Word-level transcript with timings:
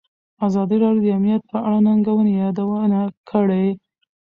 ازادي 0.47 0.77
راډیو 0.83 1.03
د 1.03 1.07
امنیت 1.17 1.43
په 1.51 1.57
اړه 1.65 1.77
د 1.81 1.83
ننګونو 1.87 2.31
یادونه 2.41 2.99
کړې. 3.29 3.65